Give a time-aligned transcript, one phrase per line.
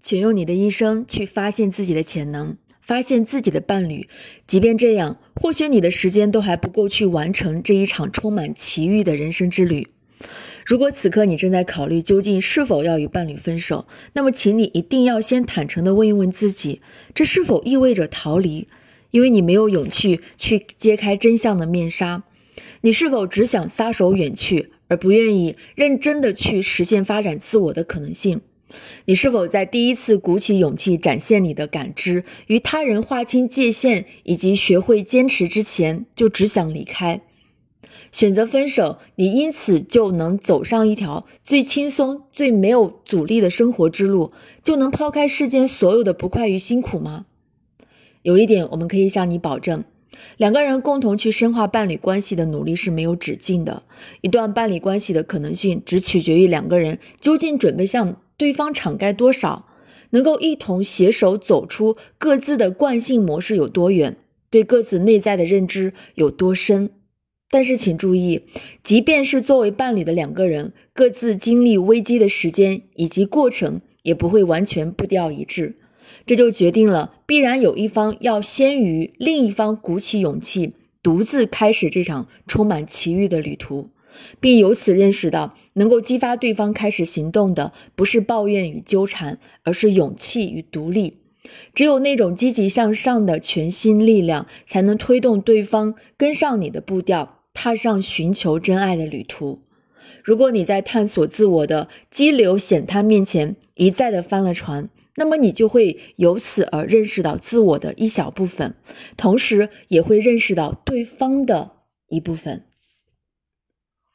[0.00, 4.06] 请用你的一生去发现自己的潜能，发现自己的伴侣。
[4.46, 9.88] 即便这样，或许你的时间都还不够去完成这一场充满奇遇的人生之旅。
[10.64, 16.80] 如果此刻你正在考虑究竟是否要与伴侣分手，那么请你一定要先坦诚地问一问自己：
[17.14, 18.66] 这是否意味着逃离？
[19.12, 22.24] 因为你没有勇气去揭开真相的面纱。
[22.80, 28.40] 你是否只想撒手远去，而不愿意认真的去实现发展自我的可能性？
[29.04, 37.20] 你是否在第一次鼓起勇气展现你的感知，与他人划清界限，以及学会坚持之前，就只想离开，
[38.10, 38.98] 选择分手？
[39.14, 44.32] 你因此就能走上一条最轻松、最没有阻力的生活之路，
[44.62, 47.26] 就能抛开世间所有的不快与辛苦吗？
[48.22, 49.84] 有一点，我们可以向你保证。
[50.38, 53.84] 两个人共同去深化伴侣关系的努力是没有止境的。
[54.22, 59.66] 一段伴侣关系的可能性只取决于两个人究竟准备向对方敞开多少，
[60.10, 64.16] 能够一同携手走出各自的惯性模式有多远，
[64.50, 66.90] 对各自内在的认知有多深。
[67.48, 68.42] 但是请注意，
[68.82, 75.76] 即便是作为伴侣的两个人，各自经历危机的时间以及过程也不会完全步调一致。
[76.24, 83.90] 这就决定了，必然有一方要先于另一方鼓起勇气，独自开始这场充满奇遇的旅途，
[84.40, 91.18] 并由此认识到，能够激发对方开始行动的，不是抱怨与纠缠，而是勇气与独立。
[91.72, 99.60] 只有那种积极向上的全新力量，才能推动对方跟上你的步调，踏上寻求真爱的旅途。
[100.24, 108.74] 如果你在探索自我的激流险滩面前一再的翻了船，那么你就会由此而认识到自我的一小部分，
[109.16, 111.70] 同时也会认识到对方的
[112.08, 112.64] 一部分。